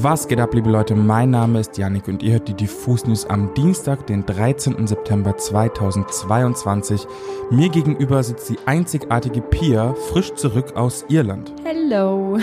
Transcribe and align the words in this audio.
Was 0.00 0.26
geht 0.26 0.40
ab, 0.40 0.54
liebe 0.54 0.70
Leute? 0.70 0.94
Mein 0.94 1.30
Name 1.30 1.60
ist 1.60 1.76
Yannick 1.76 2.08
und 2.08 2.22
ihr 2.22 2.32
hört 2.32 2.48
die 2.48 2.54
Diffus 2.54 3.06
News 3.06 3.26
am 3.26 3.52
Dienstag, 3.52 4.06
den 4.06 4.24
13. 4.24 4.86
September 4.86 5.36
2022. 5.36 7.06
Mir 7.50 7.68
gegenüber 7.68 8.22
sitzt 8.22 8.48
die 8.48 8.56
einzigartige 8.64 9.42
Pia, 9.42 9.92
frisch 10.10 10.32
zurück 10.32 10.76
aus 10.76 11.04
Irland. 11.08 11.52
Hello. 11.62 12.38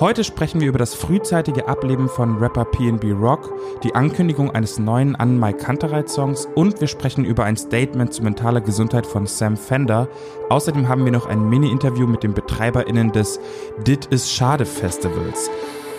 Heute 0.00 0.22
sprechen 0.22 0.60
wir 0.60 0.68
über 0.68 0.78
das 0.78 0.92
frühzeitige 0.92 1.66
Ableben 1.66 2.10
von 2.10 2.36
Rapper 2.36 2.66
PNB 2.66 3.04
Rock, 3.18 3.54
die 3.82 3.94
Ankündigung 3.94 4.50
eines 4.50 4.78
neuen 4.78 5.16
An 5.16 5.40
Mike 5.40 5.64
Kantereit 5.64 6.10
Songs 6.10 6.46
und 6.54 6.78
wir 6.82 6.88
sprechen 6.88 7.24
über 7.24 7.44
ein 7.44 7.56
Statement 7.56 8.12
zu 8.12 8.22
mentaler 8.22 8.60
Gesundheit 8.60 9.06
von 9.06 9.26
Sam 9.26 9.56
Fender. 9.56 10.08
Außerdem 10.50 10.88
haben 10.88 11.06
wir 11.06 11.12
noch 11.12 11.26
ein 11.26 11.48
Mini-Interview 11.48 12.06
mit 12.06 12.22
den 12.22 12.34
BetreiberInnen 12.34 13.12
des 13.12 13.40
Dit 13.86 14.06
is 14.06 14.30
Schade 14.30 14.66
Festivals. 14.66 15.50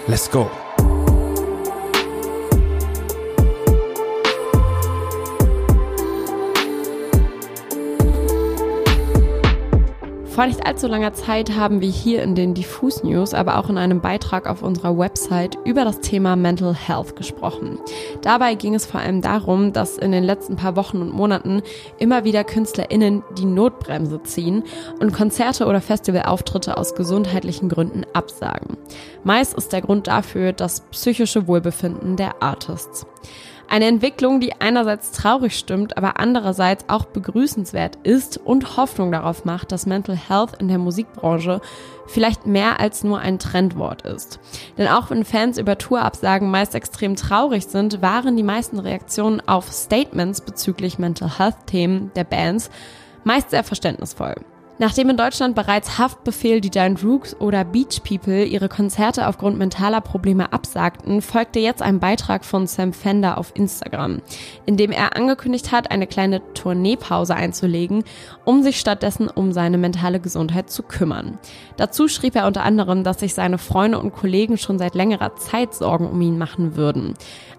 Let's 0.08 0.30
go! 0.30 0.52
Vor 10.34 10.48
nicht 10.48 10.66
allzu 10.66 10.88
langer 10.88 11.14
Zeit 11.14 11.56
haben 11.56 11.80
wir 11.80 11.92
hier 11.92 12.24
in 12.24 12.34
den 12.34 12.56
Diffus 12.56 13.04
News, 13.04 13.36
aber 13.36 13.60
auch 13.60 13.70
in 13.70 13.78
einem 13.78 14.02
Beitrag 14.02 14.50
auf 14.50 14.64
unserer 14.64 14.98
Website 14.98 15.60
über 15.64 15.86
das 15.86 16.00
Thema 16.00 16.36
Mental 16.36 16.74
Health 16.74 17.16
gesprochen. 17.16 17.78
Dabei 18.24 18.56
ging 18.56 18.74
es 18.74 18.84
vor 18.84 19.00
allem 19.00 19.22
darum, 19.22 19.74
dass 19.74 20.00
in 20.00 20.12
den 20.12 20.24
letzten 20.24 20.56
paar 20.56 20.76
Wochen 20.76 21.04
und 21.04 21.14
Monaten 21.14 21.62
immer 22.00 22.24
wieder 22.24 22.44
KünstlerInnen 22.44 23.22
die 23.38 23.46
Notbremse 23.46 24.24
ziehen 24.24 24.64
und 25.00 25.14
Konzerte 25.14 25.68
oder 25.68 25.82
Festivalauftritte 25.82 26.78
aus 26.78 26.96
gesundheitlichen 26.96 27.70
Gründen 27.70 28.04
absagen. 28.14 28.78
Meist 29.24 29.54
ist 29.54 29.72
der 29.72 29.82
Grund 29.82 30.08
dafür 30.08 30.52
das 30.52 30.82
psychische 30.90 31.46
Wohlbefinden 31.46 32.16
der 32.16 32.42
Artists. 32.42 33.06
Eine 33.74 33.88
Entwicklung, 33.88 34.40
die 34.40 34.54
einerseits 34.62 35.10
traurig 35.10 35.58
stimmt, 35.58 35.98
aber 35.98 36.20
andererseits 36.20 36.86
auch 36.90 37.06
begrüßenswert 37.06 37.96
ist 38.04 38.38
und 38.38 38.78
Hoffnung 38.78 39.12
darauf 39.12 39.46
macht, 39.46 39.72
dass 39.72 39.88
Mental 39.88 40.16
Health 40.16 40.52
in 40.60 40.68
der 40.68 40.78
Musikbranche 40.78 41.60
vielleicht 42.06 42.46
mehr 42.46 42.80
als 42.80 43.04
nur 43.04 43.18
ein 43.18 43.40
Trendwort 43.40 44.04
ist. 44.04 44.40
Denn 44.78 44.88
auch 44.88 45.10
wenn 45.10 45.26
Fans 45.26 45.58
über 45.58 45.80
Tourabsagen 45.80 46.52
meist 46.52 46.76
extrem 46.76 47.16
traurig 47.16 47.66
sind, 47.66 48.04
waren 48.04 48.38
die 48.38 48.44
meisten 48.44 48.78
Reaktionen 48.78 49.42
auf 49.48 49.72
Statements 49.72 50.42
bezüglich 50.42 51.00
Mental 51.00 51.40
Health 51.40 51.66
Themen 51.66 52.12
der 52.16 52.26
Bands 52.26 52.70
meist 53.24 53.50
sehr 53.50 53.64
verständnisvoll. 53.64 54.36
Nachdem 54.80 55.12
in 55.12 55.18
Deutschland 55.18 55.54
bereits 55.54 56.00
Haftbefehl, 56.00 56.60
die 56.60 56.72
Giant 56.72 57.04
Rooks 57.04 57.36
oder 57.40 57.64
Beach 57.64 58.02
People 58.04 58.44
ihre 58.44 58.70
Konzerte 58.70 59.28
aufgrund 59.28 59.60
mentaler 59.60 60.02
Probleme 60.02 60.52
absagten, 60.52 61.22
folgte 61.22 61.60
jetzt 61.60 61.84
ein 61.84 62.00
Beitrag 62.00 62.44
von 62.44 62.66
Sam 62.66 62.92
Fender 62.92 63.38
auf 63.38 63.52
Instagram, 63.56 64.22
in 64.66 64.76
dem 64.76 64.92
er 64.92 65.16
angekündigt 65.16 65.72
hat, 65.72 65.92
eine 65.92 66.08
kleine 66.08 66.42
Tourneepause 66.56 67.36
einzulegen, 67.36 68.04
um 68.46 68.64
sich 68.64 68.80
stattdessen 68.80 69.28
um 69.28 69.52
seine 69.52 69.78
mentale 69.78 70.20
Gesundheit 70.20 70.72
zu 70.72 70.82
kümmern. 70.82 71.38
Dazu 71.78 72.08
schrieb 72.08 72.36
er 72.36 72.48
unter 72.48 72.64
anderem, 72.64 73.04
dass 73.04 73.20
sich 73.20 73.36
seine 73.36 73.60
Freunde 73.60 74.00
und 74.00 74.14
Kollegen 74.14 74.58
schon 74.58 74.80
seit 74.80 74.96
längerer 74.96 75.36
Zeit 75.36 75.76
Sorgen 75.76 76.08
um 76.08 76.20
ihn 76.20 76.40
machen 76.40 76.76
würden. 76.76 77.14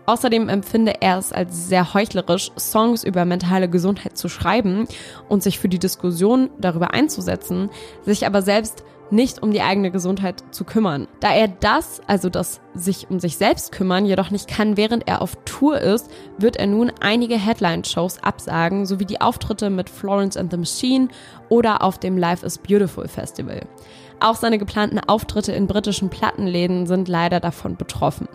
Außerdem 0.07 0.49
empfinde 0.51 1.01
er 1.01 1.19
es 1.19 1.33
als 1.33 1.69
sehr 1.69 1.95
heuchlerisch, 1.95 2.51
Songs 2.59 3.05
über 3.05 3.25
mentale 3.25 3.71
Gesundheit 3.71 4.19
zu 4.19 4.29
schreiben 4.29 4.87
und 5.29 5.43
sich 5.43 5.59
für 5.59 5.69
die 5.69 5.79
Diskussion 5.79 6.51
darüber 6.59 6.93
einzusetzen, 7.05 7.71
sich 8.03 8.27
aber 8.27 8.43
selbst 8.43 8.85
nicht 9.11 9.43
um 9.43 9.53
die 9.53 9.61
eigene 9.61 9.91
Gesundheit 9.91 10.43
zu 10.51 10.65
kümmern. 10.65 11.07
Da 11.21 11.33
er 11.33 11.49
das, 11.49 12.01
also 12.07 12.31
das 12.31 12.61
sich 12.75 13.11
um 13.11 13.21
sich 13.21 13.37
selbst 13.37 13.71
kümmern, 13.71 14.07
jedoch 14.07 14.31
nicht 14.31 14.49
kann, 14.49 14.77
während 14.77 15.07
er 15.07 15.21
auf 15.21 15.37
Tour 15.45 15.79
ist, 15.79 16.11
wird 16.39 16.57
er 16.57 16.67
nun 16.67 16.91
einige 17.01 17.37
Headline-Shows 17.37 18.23
absagen, 18.23 18.87
sowie 18.87 19.05
die 19.05 19.21
Auftritte 19.21 19.69
mit 19.69 19.91
Florence 19.91 20.37
and 20.37 20.51
the 20.51 20.57
Machine 20.57 21.09
oder 21.49 21.83
auf 21.83 21.99
dem 21.99 22.17
Life 22.17 22.45
is 22.45 22.59
Beautiful 22.59 23.07
Festival. 23.07 23.61
Auch 24.21 24.37
seine 24.37 24.59
geplanten 24.59 25.01
Auftritte 25.01 25.53
in 25.53 25.67
britischen 25.67 26.09
Plattenläden 26.09 26.87
sind 26.87 27.09
leider 27.09 27.41
davon 27.41 27.77
betroffen. 27.77 28.29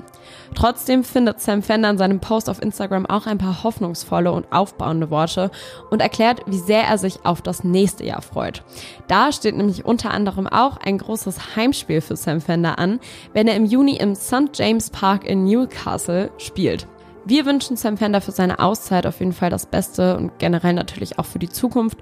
Trotzdem 0.56 1.03
findet 1.03 1.40
Sam 1.40 1.62
Fender 1.62 1.90
in 1.90 1.97
seinem 1.97 2.19
Post 2.19 2.50
auf 2.50 2.62
Instagram 2.62 3.06
auch 3.06 3.25
ein 3.25 3.38
paar 3.38 3.63
hoffnungsvolle 3.63 4.31
und 4.31 4.51
aufbauende 4.51 5.09
Worte 5.09 5.51
und 5.89 6.01
erklärt, 6.01 6.41
wie 6.47 6.57
sehr 6.57 6.84
er 6.84 6.97
sich 6.97 7.25
auf 7.25 7.41
das 7.41 7.63
nächste 7.63 8.06
Jahr 8.06 8.22
freut. 8.22 8.63
Da 9.07 9.31
steht 9.31 9.56
nämlich 9.56 9.85
unter 9.85 10.12
anderem 10.12 10.47
auch 10.47 10.78
ein 10.78 10.97
großes 10.97 11.56
Heimspiel 11.56 12.01
für 12.01 12.16
Sam 12.16 12.41
Fender 12.41 12.79
an, 12.79 13.00
wenn 13.34 13.47
er 13.47 13.56
im 13.56 13.66
Juni 13.66 13.97
im 13.97 14.16
St. 14.16 14.50
James 14.56 14.89
Park 14.89 15.25
in 15.25 15.45
Newcastle 15.45 16.31
spielt. 16.38 16.88
Wir 17.25 17.45
wünschen 17.45 17.78
Sam 17.78 17.97
Fender 17.97 18.22
für 18.22 18.31
seine 18.31 18.59
Auszeit 18.59 19.06
auf 19.06 19.19
jeden 19.19 19.34
Fall 19.34 19.50
das 19.50 19.66
Beste 19.66 20.18
und 20.18 20.39
generell 20.39 20.73
natürlich 20.73 21.19
auch 21.19 21.25
für 21.25 21.39
die 21.39 21.50
Zukunft 21.50 22.00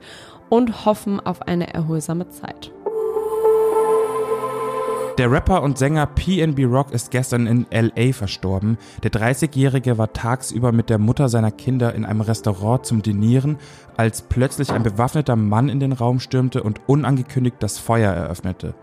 und 0.50 0.86
hoffen 0.86 1.20
auf 1.20 1.42
eine 1.42 1.74
erholsame 1.74 2.30
Zeit. 2.30 2.72
Der 5.18 5.32
Rapper 5.32 5.64
und 5.64 5.80
Sänger 5.80 6.06
PNB 6.06 6.66
Rock 6.66 6.92
ist 6.92 7.10
gestern 7.10 7.48
in 7.48 7.66
LA 7.72 8.14
verstorben. 8.14 8.78
Der 9.02 9.12
30-Jährige 9.12 9.98
war 9.98 10.14
tagsüber 10.14 10.72
mit 10.72 10.92
der 10.92 11.00
Mutter 11.00 11.28
seiner 11.28 11.50
Kinder 11.50 11.96
in 11.96 12.06
einem 12.06 12.22
Restaurant 12.22 12.86
zum 12.86 13.02
Dinieren, 13.02 13.58
als 13.96 14.22
plötzlich 14.22 14.72
ein 14.72 14.84
bewaffneter 14.84 15.36
Mann 15.36 15.70
in 15.70 15.80
den 15.80 15.92
Raum 15.92 16.20
stürmte 16.20 16.62
und 16.62 16.82
unangekündigt 16.86 17.56
das 17.62 17.80
Feuer 17.80 18.14
eröffnete. 18.14 18.76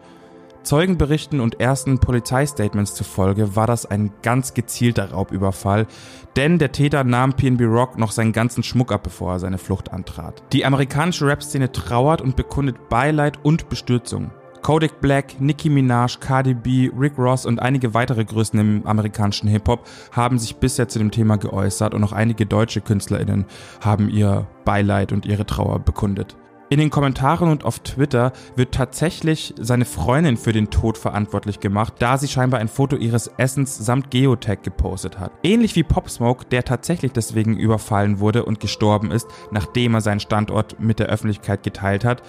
Zeugenberichten 0.65 1.39
und 1.39 1.61
ersten 1.61 2.01
Polizeistatements 2.01 2.97
zufolge 2.97 3.55
war 3.55 3.69
das 3.69 3.87
ein 3.87 4.11
ganz 4.23 4.55
gezielter 4.55 5.13
Raubüberfall, 5.13 5.87
denn 6.35 6.59
der 6.59 6.73
Täter 6.73 7.05
nahm 7.05 7.35
PNB 7.35 7.61
Rock 7.63 7.97
noch 7.97 8.11
seinen 8.11 8.33
ganzen 8.33 8.65
Schmuck 8.65 8.91
ab, 8.91 9.05
bevor 9.05 9.35
er 9.35 9.39
seine 9.39 9.59
Flucht 9.59 9.93
antrat. 9.93 10.43
Die 10.53 10.65
amerikanische 10.65 11.29
Rap-Szene 11.29 11.71
trauert 11.71 12.21
und 12.21 12.35
bekundet 12.35 12.89
Beileid 12.89 13.39
und 13.45 13.69
Bestürzung. 13.69 14.33
Kodak 14.65 15.03
Black, 15.03 15.43
Nicki 15.43 15.69
Minaj, 15.69 16.21
Cardi 16.21 16.55
B, 16.55 16.91
Rick 16.99 17.19
Ross 17.19 17.45
und 17.45 17.61
einige 17.61 17.93
weitere 17.93 18.25
Größen 18.25 18.59
im 18.59 18.87
amerikanischen 18.87 19.47
Hip-Hop 19.47 19.87
haben 20.13 20.39
sich 20.39 20.57
bisher 20.57 20.89
zu 20.89 20.99
dem 20.99 21.11
Thema 21.11 21.37
geäußert 21.37 21.93
und 21.93 22.03
auch 22.03 22.13
einige 22.13 22.47
deutsche 22.47 22.81
KünstlerInnen 22.81 23.45
haben 23.83 24.09
ihr 24.09 24.47
Beileid 24.65 25.13
und 25.13 25.27
ihre 25.27 25.45
Trauer 25.45 25.81
bekundet. 25.81 26.35
In 26.71 26.79
den 26.79 26.89
Kommentaren 26.89 27.51
und 27.51 27.67
auf 27.67 27.81
Twitter 27.81 28.33
wird 28.57 28.73
tatsächlich 28.73 29.55
seine 29.61 29.85
Freundin 29.85 30.39
für 30.39 30.55
den 30.55 30.71
Tod 30.71 30.97
verantwortlich 30.97 31.61
gemacht, 31.61 31.97
da 31.99 32.17
sie 32.17 32.27
scheinbar 32.27 32.61
ein 32.61 32.69
Foto 32.69 32.97
ihres 32.97 33.29
Essens 33.37 33.77
samt 33.77 34.11
Geotag 34.11 34.63
gepostet 34.63 35.21
hat. 35.21 35.33
Ähnlich 35.43 35.77
wie 35.77 35.83
Pop 35.83 36.09
Smoke, 36.09 36.47
der 36.47 36.65
tatsächlich 36.65 37.13
deswegen 37.13 37.59
überfallen 37.59 38.19
wurde 38.19 38.47
und 38.47 38.61
gestorben 38.61 39.11
ist, 39.11 39.29
nachdem 39.51 39.93
er 39.93 40.01
seinen 40.01 40.21
Standort 40.21 40.81
mit 40.81 41.01
der 41.01 41.09
Öffentlichkeit 41.09 41.63
geteilt 41.63 42.07
hat, 42.07 42.23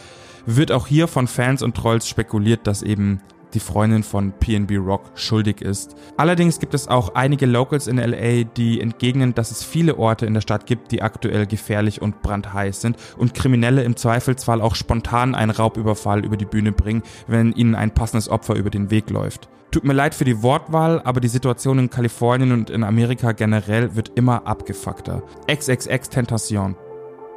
wird 0.46 0.72
auch 0.72 0.88
hier 0.88 1.08
von 1.08 1.28
Fans 1.28 1.62
und 1.62 1.76
Trolls 1.76 2.08
spekuliert, 2.08 2.68
dass 2.68 2.84
eben 2.84 3.22
die 3.56 3.60
Freundin 3.60 4.04
von 4.04 4.34
PNB 4.34 4.78
Rock 4.78 5.04
schuldig 5.16 5.62
ist. 5.62 5.96
Allerdings 6.18 6.60
gibt 6.60 6.74
es 6.74 6.88
auch 6.88 7.16
einige 7.16 7.46
Locals 7.46 7.88
in 7.88 7.98
LA, 7.98 8.44
die 8.44 8.82
entgegnen, 8.82 9.34
dass 9.34 9.52
es 9.52 9.64
viele 9.64 9.98
Orte 9.98 10.26
in 10.26 10.34
der 10.34 10.42
Stadt 10.42 10.66
gibt, 10.66 10.92
die 10.92 11.02
aktuell 11.02 11.48
gefährlich 11.48 12.02
und 12.02 12.22
brandheiß 12.22 12.82
sind 12.82 12.98
und 13.18 13.34
Kriminelle 13.34 13.84
im 13.84 13.96
Zweifelsfall 13.96 14.62
auch 14.62 14.76
spontan 14.76 15.36
einen 15.36 15.52
Raubüberfall 15.52 16.24
über 16.24 16.38
die 16.38 16.46
Bühne 16.46 16.72
bringen, 16.72 17.04
wenn 17.28 17.54
ihnen 17.54 17.76
ein 17.76 17.94
passendes 17.94 18.30
Opfer 18.30 18.56
über 18.56 18.70
den 18.70 18.92
Weg 18.92 19.10
läuft. 19.10 19.48
Tut 19.72 19.84
mir 19.84 19.94
leid 19.94 20.16
für 20.16 20.26
die 20.26 20.42
Wortwahl, 20.42 21.02
aber 21.04 21.20
die 21.20 21.28
Situation 21.28 21.80
in 21.80 21.90
Kalifornien 21.90 22.52
und 22.52 22.70
in 22.70 22.84
Amerika 22.84 23.34
generell 23.34 23.96
wird 23.96 24.12
immer 24.16 24.48
abgefuckter. 24.48 25.24
XXX 25.48 26.10
Tentation. 26.10 26.76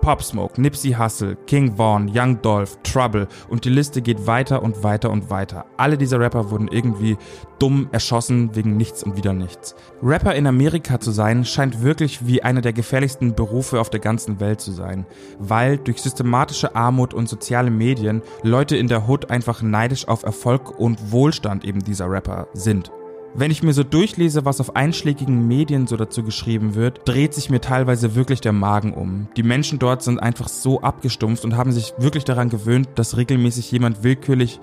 Pop 0.09 0.23
Smoke, 0.23 0.59
Nipsey 0.59 0.93
Hussle, 0.93 1.37
King 1.47 1.77
Vaughn, 1.77 2.11
Young 2.11 2.41
Dolph, 2.41 2.79
Trouble 2.83 3.29
und 3.51 3.67
die 3.67 3.69
Liste 3.69 4.01
geht 4.01 4.27
weiter 4.27 4.63
und 4.63 4.83
weiter 4.83 5.11
und 5.11 5.29
weiter. 5.29 5.67
Alle 5.77 5.99
diese 5.99 6.19
Rapper 6.19 6.51
wurden 6.51 6.69
irgendwie 6.69 7.19
dumm 7.59 7.91
erschossen 7.93 8.57
wegen 8.57 8.79
nichts 8.79 9.05
und 9.05 9.19
wieder 9.19 9.35
nichts. 9.35 9.75
Rapper 10.03 10.35
in 10.35 10.47
Amerika 10.47 10.99
zu 10.99 11.11
sein 11.11 11.45
scheint 11.45 11.83
wirklich 11.83 12.27
wie 12.27 12.43
einer 12.43 12.63
der 12.63 12.73
gefährlichsten 12.73 13.35
Berufe 13.35 13.81
auf 13.81 13.91
der 13.91 14.01
ganzen 14.01 14.41
Welt 14.41 14.63
zu 14.63 14.73
sein, 14.73 15.05
weil 15.39 15.77
durch 15.77 16.01
systematische 16.01 16.75
Armut 16.75 17.13
und 17.13 17.29
soziale 17.29 17.71
Medien 17.71 18.23
Leute 18.43 18.79
in 18.79 18.89
der 18.89 19.07
Hood 19.07 19.31
einfach 19.31 19.61
neidisch 19.61 20.09
auf 20.09 20.23
Erfolg 20.23 20.81
und 20.81 21.13
Wohlstand 21.13 21.67
eben 21.67 21.85
dieser 21.85 22.11
Rapper 22.11 22.49
sind. 22.55 22.91
Wenn 23.35 23.51
ich 23.51 23.63
mir 23.63 23.73
so 23.73 23.85
durchlese, 23.85 24.45
was 24.45 24.61
auf 24.61 24.75
einschlägigen 24.75 25.47
Medien 25.47 25.87
so 25.87 25.97
dazu 25.97 26.23
geschrieben 26.23 26.75
wird, 26.75 27.07
dreht 27.07 27.35
sich 27.35 27.51
mir 27.51 27.61
teilweise 27.61 28.15
wirklich 28.15 28.41
der 28.41 28.53
Magen 28.53 28.95
um. 28.95 29.29
Die 29.37 29.43
Menschen 29.43 29.79
dort 29.79 30.03
sind 30.03 30.19
einfach 30.19 30.49
so 30.49 30.81
abgestumpft 30.81 31.45
und 31.45 31.57
haben 31.57 31.73
sich 31.73 31.93
wirklich 31.99 32.25
daran 32.25 32.49
gewöhnt, 32.49 32.89
dass 32.97 33.17
regelmäßig 33.17 33.71
jemand 33.71 34.03
willkürlich 34.03 34.59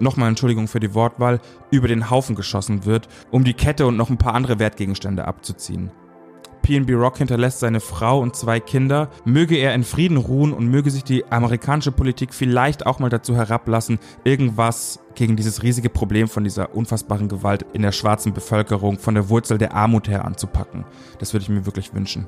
nochmal 0.00 0.28
Entschuldigung 0.28 0.66
für 0.66 0.80
die 0.80 0.94
Wortwahl, 0.94 1.40
über 1.70 1.88
den 1.88 2.10
Haufen 2.10 2.34
geschossen 2.34 2.84
wird, 2.84 3.08
um 3.30 3.44
die 3.44 3.54
Kette 3.54 3.86
und 3.86 3.96
noch 3.96 4.10
ein 4.10 4.18
paar 4.18 4.34
andere 4.34 4.58
Wertgegenstände 4.58 5.26
abzuziehen. 5.26 5.90
PNB 6.62 6.90
Rock 6.94 7.18
hinterlässt 7.18 7.60
seine 7.60 7.80
Frau 7.80 8.20
und 8.20 8.36
zwei 8.36 8.60
Kinder. 8.60 9.10
Möge 9.24 9.56
er 9.56 9.74
in 9.74 9.84
Frieden 9.84 10.16
ruhen 10.16 10.52
und 10.52 10.68
möge 10.68 10.90
sich 10.90 11.04
die 11.04 11.24
amerikanische 11.30 11.92
Politik 11.92 12.34
vielleicht 12.34 12.86
auch 12.86 12.98
mal 12.98 13.10
dazu 13.10 13.36
herablassen, 13.36 13.98
irgendwas 14.24 15.00
gegen 15.14 15.36
dieses 15.36 15.62
riesige 15.62 15.90
Problem 15.90 16.28
von 16.28 16.44
dieser 16.44 16.74
unfassbaren 16.74 17.28
Gewalt 17.28 17.66
in 17.72 17.82
der 17.82 17.92
schwarzen 17.92 18.32
Bevölkerung 18.32 18.98
von 18.98 19.14
der 19.14 19.28
Wurzel 19.28 19.58
der 19.58 19.74
Armut 19.74 20.08
her 20.08 20.24
anzupacken. 20.24 20.84
Das 21.18 21.32
würde 21.32 21.42
ich 21.42 21.48
mir 21.48 21.66
wirklich 21.66 21.94
wünschen. 21.94 22.26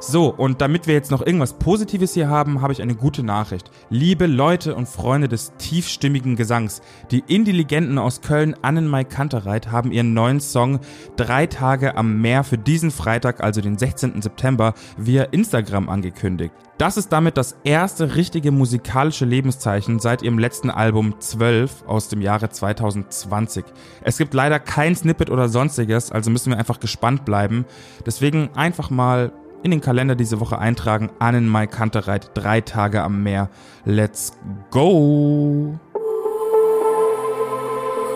So, 0.00 0.32
und 0.32 0.60
damit 0.60 0.86
wir 0.86 0.94
jetzt 0.94 1.10
noch 1.10 1.26
irgendwas 1.26 1.54
Positives 1.54 2.14
hier 2.14 2.28
haben, 2.28 2.62
habe 2.62 2.72
ich 2.72 2.80
eine 2.80 2.94
gute 2.94 3.24
Nachricht. 3.24 3.68
Liebe 3.90 4.26
Leute 4.26 4.76
und 4.76 4.88
Freunde 4.88 5.26
des 5.26 5.52
tiefstimmigen 5.58 6.36
Gesangs, 6.36 6.82
die 7.10 7.24
Intelligenten 7.26 7.98
aus 7.98 8.20
Köln 8.20 8.54
Annenmai 8.62 9.02
Kantereit 9.02 9.72
haben 9.72 9.90
ihren 9.90 10.14
neuen 10.14 10.38
Song 10.38 10.78
Drei 11.16 11.46
Tage 11.48 11.96
am 11.96 12.20
Meer 12.20 12.44
für 12.44 12.58
diesen 12.58 12.92
Freitag, 12.92 13.42
also 13.42 13.60
den 13.60 13.76
16. 13.76 14.22
September, 14.22 14.74
via 14.96 15.24
Instagram 15.24 15.88
angekündigt. 15.88 16.54
Das 16.78 16.96
ist 16.96 17.12
damit 17.12 17.36
das 17.36 17.56
erste 17.64 18.14
richtige 18.14 18.52
musikalische 18.52 19.24
Lebenszeichen 19.24 19.98
seit 19.98 20.22
ihrem 20.22 20.38
letzten 20.38 20.70
Album 20.70 21.16
12 21.18 21.82
aus 21.88 22.06
dem 22.06 22.20
Jahre 22.20 22.50
2020. 22.50 23.64
Es 24.02 24.16
gibt 24.16 24.32
leider 24.32 24.60
kein 24.60 24.94
Snippet 24.94 25.28
oder 25.28 25.48
sonstiges, 25.48 26.12
also 26.12 26.30
müssen 26.30 26.50
wir 26.50 26.58
einfach 26.58 26.78
gespannt 26.78 27.24
bleiben. 27.24 27.64
Deswegen 28.06 28.50
einfach 28.54 28.90
mal 28.90 29.32
in 29.62 29.70
den 29.70 29.80
Kalender 29.80 30.14
diese 30.14 30.40
Woche 30.40 30.58
eintragen. 30.58 31.10
Annen 31.18 31.48
Mai 31.48 31.66
Kantereit, 31.66 32.30
drei 32.34 32.60
Tage 32.60 33.02
am 33.02 33.22
Meer. 33.22 33.50
Let's 33.84 34.32
go! 34.70 35.78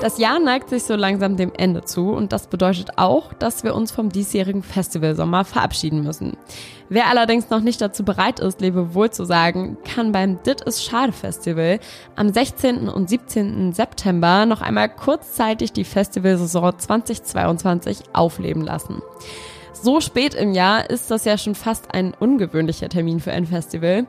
Das 0.02 0.18
Jahr 0.18 0.40
neigt 0.40 0.68
sich 0.68 0.82
so 0.82 0.96
langsam 0.96 1.36
dem 1.36 1.52
Ende 1.56 1.84
zu 1.84 2.10
und 2.10 2.32
das 2.32 2.48
bedeutet 2.48 2.98
auch, 2.98 3.32
dass 3.34 3.62
wir 3.62 3.72
uns 3.72 3.92
vom 3.92 4.08
diesjährigen 4.08 4.64
Festivalsommer 4.64 5.44
verabschieden 5.44 6.02
müssen. 6.02 6.36
Wer 6.88 7.06
allerdings 7.06 7.50
noch 7.50 7.60
nicht 7.60 7.80
dazu 7.80 8.04
bereit 8.04 8.40
ist, 8.40 8.60
Lebewohl 8.60 9.10
zu 9.10 9.24
sagen, 9.24 9.76
kann 9.84 10.10
beim 10.10 10.42
Dit 10.42 10.62
is 10.62 10.82
Schade 10.82 11.12
Festival 11.12 11.78
am 12.16 12.32
16. 12.32 12.88
und 12.88 13.08
17. 13.08 13.74
September 13.74 14.44
noch 14.44 14.60
einmal 14.60 14.88
kurzzeitig 14.88 15.72
die 15.72 15.84
Festivalsaison 15.84 16.76
2022 16.76 18.02
aufleben 18.12 18.62
lassen 18.62 19.02
so 19.82 20.00
spät 20.00 20.34
im 20.34 20.52
Jahr 20.52 20.88
ist 20.88 21.10
das 21.10 21.24
ja 21.24 21.36
schon 21.36 21.54
fast 21.54 21.92
ein 21.92 22.14
ungewöhnlicher 22.18 22.88
Termin 22.88 23.18
für 23.18 23.32
ein 23.32 23.46
Festival. 23.46 24.06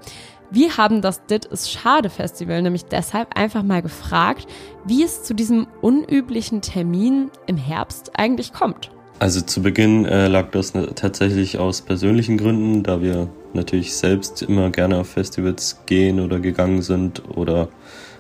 Wir 0.52 0.78
haben 0.78 1.02
das 1.02 1.26
Dit 1.26 1.46
ist 1.46 1.72
Schade 1.72 2.12
Festival 2.12 2.62
nämlich 2.62 2.86
deshalb 2.86 3.36
einfach 3.36 3.64
mal 3.64 3.82
gefragt, 3.82 4.46
wie 4.86 5.04
es 5.04 5.24
zu 5.24 5.34
diesem 5.34 5.66
unüblichen 5.82 6.62
Termin 6.62 7.32
im 7.48 7.58
Herbst 7.58 8.12
eigentlich 8.14 8.54
kommt. 8.54 8.92
Also 9.18 9.42
zu 9.42 9.64
Beginn 9.64 10.06
äh, 10.06 10.28
lag 10.28 10.52
das 10.52 10.74
tatsächlich 10.96 11.58
aus 11.58 11.82
persönlichen 11.82 12.38
Gründen, 12.38 12.84
da 12.84 13.02
wir 13.02 13.30
natürlich 13.54 13.96
selbst 13.96 14.44
immer 14.44 14.70
gerne 14.70 15.00
auf 15.00 15.10
Festivals 15.10 15.80
gehen 15.88 16.20
oder 16.20 16.40
gegangen 16.40 16.84
sind 16.84 17.24
oder 17.36 17.70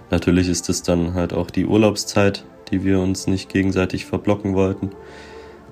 natürlich 0.09 0.49
ist 0.49 0.69
es 0.69 0.81
dann 0.81 1.13
halt 1.13 1.33
auch 1.33 1.51
die 1.51 1.65
Urlaubszeit, 1.65 2.45
die 2.71 2.83
wir 2.83 2.99
uns 2.99 3.27
nicht 3.27 3.49
gegenseitig 3.49 4.05
verblocken 4.05 4.55
wollten 4.55 4.91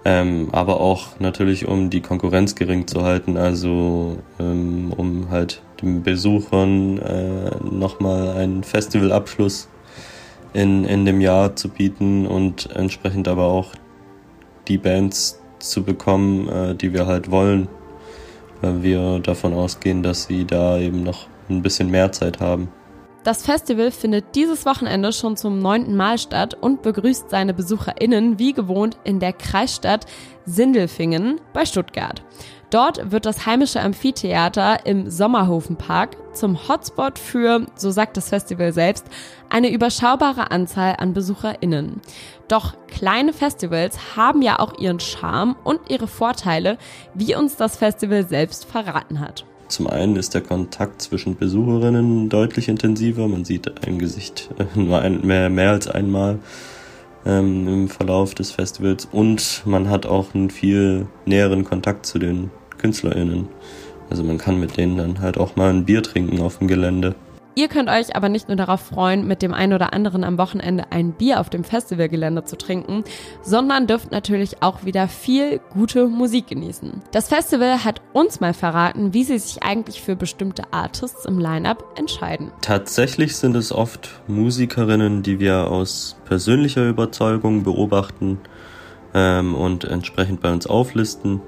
ähm, 0.03 0.49
aber 0.51 0.79
auch 0.79 1.19
natürlich, 1.19 1.67
um 1.67 1.89
die 1.89 2.01
Konkurrenz 2.01 2.55
gering 2.55 2.87
zu 2.87 3.03
halten, 3.03 3.37
also 3.37 4.17
ähm, 4.39 4.91
um 4.95 5.29
halt 5.29 5.61
den 5.81 6.03
Besuchern 6.03 6.97
äh, 6.97 7.51
nochmal 7.63 8.29
einen 8.29 8.63
Festivalabschluss 8.63 9.67
in, 10.53 10.85
in 10.85 11.05
dem 11.05 11.21
Jahr 11.21 11.55
zu 11.55 11.69
bieten 11.69 12.25
und 12.25 12.69
entsprechend 12.75 13.27
aber 13.27 13.45
auch 13.45 13.73
die 14.67 14.77
Bands 14.77 15.39
zu 15.59 15.83
bekommen, 15.83 16.49
äh, 16.49 16.75
die 16.75 16.93
wir 16.93 17.05
halt 17.05 17.29
wollen, 17.29 17.67
weil 18.61 18.81
wir 18.83 19.19
davon 19.19 19.53
ausgehen, 19.53 20.01
dass 20.01 20.25
sie 20.25 20.45
da 20.45 20.79
eben 20.79 21.03
noch 21.03 21.27
ein 21.49 21.61
bisschen 21.61 21.91
mehr 21.91 22.11
Zeit 22.11 22.39
haben. 22.39 22.69
Das 23.23 23.45
Festival 23.45 23.91
findet 23.91 24.33
dieses 24.33 24.65
Wochenende 24.65 25.13
schon 25.13 25.37
zum 25.37 25.59
neunten 25.59 25.95
Mal 25.95 26.17
statt 26.17 26.55
und 26.59 26.81
begrüßt 26.81 27.29
seine 27.29 27.53
BesucherInnen 27.53 28.39
wie 28.39 28.51
gewohnt 28.51 28.97
in 29.03 29.19
der 29.19 29.31
Kreisstadt 29.31 30.07
Sindelfingen 30.45 31.39
bei 31.53 31.65
Stuttgart. 31.65 32.23
Dort 32.71 33.11
wird 33.11 33.27
das 33.27 33.45
heimische 33.45 33.79
Amphitheater 33.79 34.87
im 34.87 35.07
Sommerhofenpark 35.07 36.17
zum 36.33 36.67
Hotspot 36.67 37.19
für, 37.19 37.67
so 37.75 37.91
sagt 37.91 38.17
das 38.17 38.29
Festival 38.29 38.73
selbst, 38.73 39.05
eine 39.49 39.71
überschaubare 39.71 40.49
Anzahl 40.49 40.95
an 40.97 41.13
BesucherInnen. 41.13 42.01
Doch 42.47 42.75
kleine 42.87 43.33
Festivals 43.33 44.15
haben 44.15 44.41
ja 44.41 44.57
auch 44.57 44.79
ihren 44.79 44.99
Charme 44.99 45.55
und 45.63 45.91
ihre 45.91 46.07
Vorteile, 46.07 46.79
wie 47.13 47.35
uns 47.35 47.55
das 47.55 47.77
Festival 47.77 48.25
selbst 48.25 48.65
verraten 48.65 49.19
hat. 49.19 49.45
Zum 49.71 49.87
einen 49.87 50.17
ist 50.17 50.33
der 50.33 50.41
Kontakt 50.41 51.01
zwischen 51.01 51.37
Besucherinnen 51.37 52.27
deutlich 52.27 52.67
intensiver. 52.67 53.29
Man 53.29 53.45
sieht 53.45 53.87
ein 53.87 53.99
Gesicht 53.99 54.49
äh, 54.59 54.65
nur 54.77 54.99
ein, 54.99 55.25
mehr, 55.25 55.49
mehr 55.49 55.71
als 55.71 55.87
einmal 55.87 56.39
ähm, 57.25 57.67
im 57.67 57.87
Verlauf 57.87 58.35
des 58.35 58.51
Festivals 58.51 59.07
und 59.09 59.63
man 59.65 59.89
hat 59.89 60.05
auch 60.05 60.35
einen 60.35 60.49
viel 60.49 61.07
näheren 61.25 61.63
Kontakt 61.63 62.05
zu 62.05 62.19
den 62.19 62.51
KünstlerInnen. 62.79 63.47
Also 64.09 64.25
man 64.25 64.37
kann 64.37 64.59
mit 64.59 64.75
denen 64.75 64.97
dann 64.97 65.21
halt 65.21 65.37
auch 65.37 65.55
mal 65.55 65.69
ein 65.69 65.85
Bier 65.85 66.03
trinken 66.03 66.41
auf 66.41 66.57
dem 66.57 66.67
Gelände. 66.67 67.15
Ihr 67.53 67.67
könnt 67.67 67.89
euch 67.89 68.15
aber 68.15 68.29
nicht 68.29 68.47
nur 68.47 68.55
darauf 68.55 68.79
freuen, 68.79 69.27
mit 69.27 69.41
dem 69.41 69.53
einen 69.53 69.73
oder 69.73 69.93
anderen 69.93 70.23
am 70.23 70.37
Wochenende 70.37 70.85
ein 70.91 71.11
Bier 71.11 71.41
auf 71.41 71.49
dem 71.49 71.65
Festivalgelände 71.65 72.45
zu 72.45 72.57
trinken, 72.57 73.03
sondern 73.41 73.87
dürft 73.87 74.11
natürlich 74.11 74.63
auch 74.63 74.85
wieder 74.85 75.09
viel 75.09 75.59
gute 75.73 76.07
Musik 76.07 76.47
genießen. 76.47 77.01
Das 77.11 77.27
Festival 77.27 77.83
hat 77.83 78.01
uns 78.13 78.39
mal 78.39 78.53
verraten, 78.53 79.13
wie 79.13 79.25
sie 79.25 79.37
sich 79.37 79.63
eigentlich 79.63 80.01
für 80.01 80.15
bestimmte 80.15 80.63
Artists 80.71 81.25
im 81.25 81.39
Line-up 81.39 81.83
entscheiden. 81.97 82.51
Tatsächlich 82.61 83.35
sind 83.35 83.55
es 83.57 83.73
oft 83.73 84.21
Musikerinnen, 84.27 85.21
die 85.21 85.39
wir 85.39 85.67
aus 85.69 86.15
persönlicher 86.23 86.87
Überzeugung 86.87 87.63
beobachten 87.63 88.39
ähm, 89.13 89.55
und 89.55 89.83
entsprechend 89.83 90.39
bei 90.39 90.53
uns 90.53 90.67
auflisten. 90.67 91.41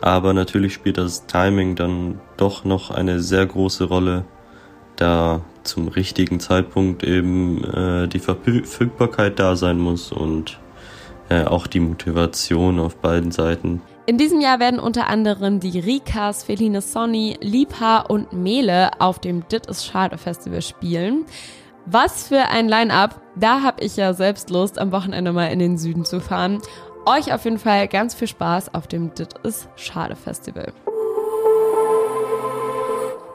Aber 0.00 0.32
natürlich 0.32 0.72
spielt 0.72 0.96
das 0.96 1.26
Timing 1.26 1.76
dann 1.76 2.20
doch 2.38 2.64
noch 2.64 2.90
eine 2.90 3.20
sehr 3.20 3.44
große 3.44 3.84
Rolle 3.84 4.24
da 4.96 5.40
zum 5.62 5.88
richtigen 5.88 6.40
Zeitpunkt 6.40 7.02
eben 7.02 7.64
äh, 7.64 8.08
die 8.08 8.18
Verfügbarkeit 8.18 9.38
da 9.38 9.56
sein 9.56 9.78
muss 9.78 10.12
und 10.12 10.58
äh, 11.30 11.44
auch 11.44 11.66
die 11.66 11.80
Motivation 11.80 12.78
auf 12.78 12.96
beiden 12.96 13.30
Seiten. 13.30 13.80
In 14.06 14.18
diesem 14.18 14.40
Jahr 14.40 14.60
werden 14.60 14.78
unter 14.78 15.08
anderem 15.08 15.60
die 15.60 15.78
Rikas, 15.78 16.44
Feline 16.44 16.82
Sonny, 16.82 17.38
Liebha 17.40 18.00
und 18.00 18.34
Mele 18.34 18.90
auf 19.00 19.18
dem 19.18 19.48
Dit 19.48 19.66
is 19.66 19.86
Schade 19.86 20.18
Festival 20.18 20.60
spielen. 20.60 21.24
Was 21.86 22.28
für 22.28 22.48
ein 22.48 22.68
Line-up. 22.68 23.20
Da 23.36 23.62
habe 23.62 23.82
ich 23.82 23.96
ja 23.96 24.12
selbst 24.12 24.50
Lust, 24.50 24.78
am 24.78 24.92
Wochenende 24.92 25.32
mal 25.32 25.46
in 25.46 25.58
den 25.58 25.78
Süden 25.78 26.04
zu 26.04 26.20
fahren. 26.20 26.60
Euch 27.06 27.32
auf 27.32 27.44
jeden 27.44 27.58
Fall 27.58 27.88
ganz 27.88 28.14
viel 28.14 28.28
Spaß 28.28 28.74
auf 28.74 28.86
dem 28.86 29.14
Dit 29.14 29.34
is 29.42 29.68
Schade 29.76 30.16
Festival. 30.16 30.72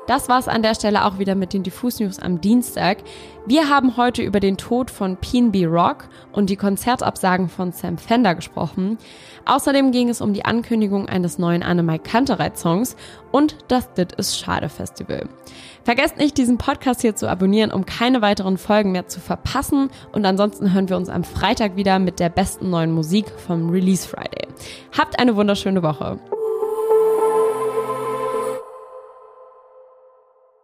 Das 0.09 0.27
war's 0.27 0.47
an 0.47 0.63
der 0.63 0.73
Stelle 0.73 1.05
auch 1.05 1.19
wieder 1.19 1.35
mit 1.35 1.53
den 1.53 1.61
Diffus 1.61 1.99
News 1.99 2.17
am 2.17 2.41
Dienstag. 2.41 2.97
Wir 3.45 3.69
haben 3.69 3.95
heute 3.95 4.23
über 4.23 4.39
den 4.39 4.57
Tod 4.57 4.89
von 4.89 5.17
PNB 5.17 5.67
Rock 5.67 6.09
und 6.31 6.49
die 6.49 6.55
Konzertabsagen 6.55 7.47
von 7.47 7.73
Sam 7.73 7.99
Fender 7.99 8.33
gesprochen. 8.33 8.97
Außerdem 9.45 9.91
ging 9.91 10.09
es 10.09 10.19
um 10.19 10.33
die 10.33 10.45
Ankündigung 10.45 11.07
eines 11.07 11.37
neuen 11.37 11.61
Annemai 11.61 11.99
Kantereit 11.99 12.57
Songs 12.57 12.95
und 13.31 13.57
das 13.67 13.93
Dit 13.93 14.13
is 14.13 14.35
Schade 14.35 14.69
Festival. 14.69 15.29
Vergesst 15.83 16.17
nicht, 16.17 16.39
diesen 16.39 16.57
Podcast 16.57 17.01
hier 17.01 17.15
zu 17.15 17.29
abonnieren, 17.29 17.71
um 17.71 17.85
keine 17.85 18.23
weiteren 18.23 18.57
Folgen 18.57 18.91
mehr 18.91 19.07
zu 19.07 19.19
verpassen. 19.19 19.91
Und 20.11 20.25
ansonsten 20.25 20.73
hören 20.73 20.89
wir 20.89 20.97
uns 20.97 21.09
am 21.09 21.23
Freitag 21.23 21.75
wieder 21.75 21.99
mit 21.99 22.19
der 22.19 22.29
besten 22.29 22.71
neuen 22.71 22.93
Musik 22.93 23.27
vom 23.45 23.69
Release 23.69 24.07
Friday. 24.07 24.47
Habt 24.97 25.19
eine 25.19 25.35
wunderschöne 25.35 25.83
Woche. 25.83 26.17